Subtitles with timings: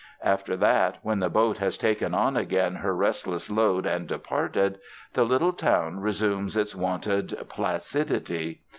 [0.23, 4.79] After that when the boat has taken on again her restless load and departed,
[5.13, 8.63] the little town resumes its wonted placidity.